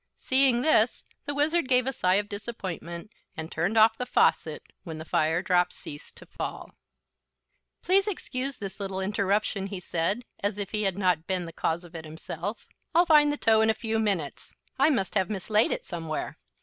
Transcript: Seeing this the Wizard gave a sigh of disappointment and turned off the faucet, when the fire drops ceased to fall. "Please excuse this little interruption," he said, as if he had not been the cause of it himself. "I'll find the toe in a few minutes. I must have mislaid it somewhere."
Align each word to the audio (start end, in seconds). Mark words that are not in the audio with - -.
Seeing 0.17 0.63
this 0.63 1.05
the 1.25 1.33
Wizard 1.35 1.67
gave 1.67 1.85
a 1.85 1.93
sigh 1.93 2.15
of 2.15 2.27
disappointment 2.27 3.11
and 3.37 3.51
turned 3.51 3.77
off 3.77 3.99
the 3.99 4.07
faucet, 4.07 4.63
when 4.83 4.97
the 4.97 5.05
fire 5.05 5.43
drops 5.43 5.75
ceased 5.75 6.17
to 6.17 6.25
fall. 6.25 6.71
"Please 7.83 8.07
excuse 8.07 8.57
this 8.57 8.79
little 8.79 8.99
interruption," 8.99 9.67
he 9.67 9.79
said, 9.79 10.25
as 10.39 10.57
if 10.57 10.71
he 10.71 10.81
had 10.85 10.97
not 10.97 11.27
been 11.27 11.45
the 11.45 11.53
cause 11.53 11.83
of 11.83 11.93
it 11.93 12.05
himself. 12.05 12.67
"I'll 12.95 13.05
find 13.05 13.31
the 13.31 13.37
toe 13.37 13.61
in 13.61 13.69
a 13.69 13.75
few 13.75 13.99
minutes. 13.99 14.55
I 14.79 14.89
must 14.89 15.13
have 15.13 15.29
mislaid 15.29 15.71
it 15.71 15.85
somewhere." 15.85 16.39